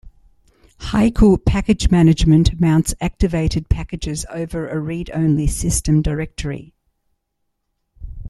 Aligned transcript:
Haiku 0.79 1.37
package 1.45 1.91
management 1.91 2.59
mounts 2.59 2.95
activated 2.99 3.69
packages 3.69 4.25
over 4.31 4.67
a 4.67 4.79
read 4.79 5.11
only 5.13 5.45
system 5.45 6.01
directory. 6.01 6.73